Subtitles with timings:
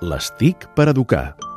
[0.00, 1.47] Les TIC per educar.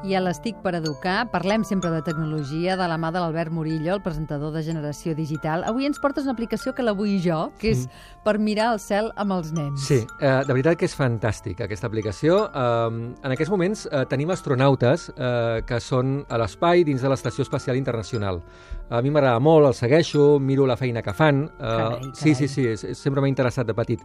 [0.00, 3.92] I a l'Estic per Educar parlem sempre de tecnologia de la mà de l'Albert Murillo,
[3.98, 5.60] el presentador de Generació Digital.
[5.68, 7.82] Avui ens portes una aplicació que la vull jo, que és
[8.24, 9.84] per mirar el cel amb els nens.
[9.84, 12.46] Sí, eh, de veritat que és fantàstic aquesta aplicació.
[12.48, 17.44] Eh, en aquests moments eh, tenim astronautes eh, que són a l'espai dins de l'Estació
[17.44, 18.40] Espacial Internacional.
[18.88, 21.44] A mi m'agrada molt, el segueixo, miro la feina que fan.
[21.44, 22.34] Eh, Carai, Sí, carai.
[22.40, 24.00] sí, sí, és, és, sempre m'ha interessat de petit.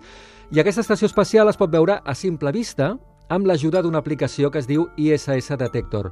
[0.51, 2.97] I aquesta estació espacial es pot veure a simple vista
[3.29, 6.11] amb l'ajuda d'una aplicació que es diu ISS Detector.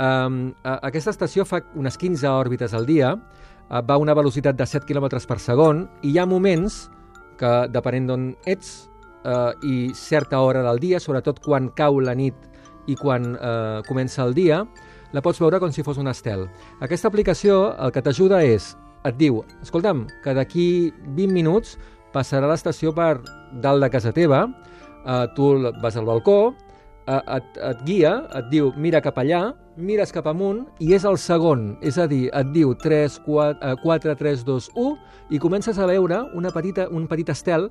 [0.00, 4.66] Um, aquesta estació fa unes 15 òrbites al dia, uh, va a una velocitat de
[4.66, 6.86] 7 km per segon i hi ha moments
[7.38, 8.72] que, depenent d'on ets
[9.24, 12.48] uh, i certa hora del dia, sobretot quan cau la nit
[12.86, 14.62] i quan uh, comença el dia,
[15.12, 16.48] la pots veure com si fos un estel.
[16.80, 18.72] Aquesta aplicació el que t'ajuda és,
[19.04, 21.76] et diu, escolta'm, que d'aquí 20 minuts
[22.14, 23.20] passarà l'estació per
[23.62, 24.46] dalt de casa teva,
[25.04, 30.12] uh, tu vas al balcó, uh, et, et guia, et diu mira cap allà, mires
[30.12, 34.16] cap amunt i és el segon, és a dir, et diu 3, 4, uh, 4
[34.20, 37.70] 3, 2, 1 i comences a veure una petita, un petit estel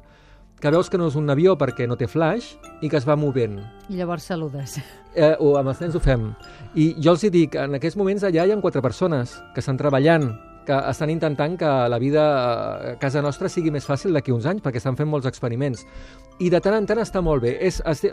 [0.61, 2.53] que veus que no és un avió perquè no té flash
[2.85, 3.57] i que es va movent.
[3.89, 4.77] I llavors saludes.
[5.11, 6.29] Eh, o amb els nens ho fem.
[6.77, 9.75] I jo els hi dic, en aquests moments allà hi ha quatre persones que estan
[9.75, 10.29] treballant,
[10.65, 12.23] que estan intentant que la vida
[12.91, 15.85] a casa nostra sigui més fàcil d'aquí uns anys, perquè estan fent molts experiments.
[16.41, 17.53] I de tant en tant està molt bé.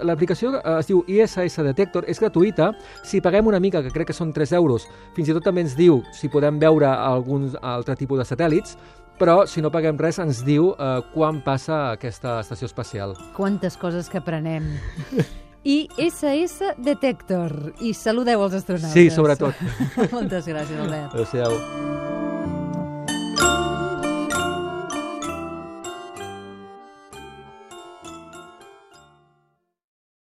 [0.04, 2.72] L'aplicació eh, es diu ISS Detector, és gratuïta.
[3.04, 5.76] Si paguem una mica, que crec que són 3 euros, fins i tot també ens
[5.78, 8.76] diu si podem veure algun altre tipus de satèl·lits,
[9.18, 13.16] però si no paguem res ens diu eh, quan passa aquesta estació espacial.
[13.36, 14.70] Quantes coses que aprenem.
[15.64, 17.74] I SS Detector.
[17.82, 18.94] I saludeu els astronautes.
[18.94, 19.58] Sí, sobretot.
[20.14, 21.12] Moltes gràcies, Albert.
[21.12, 22.07] Adéu-siau.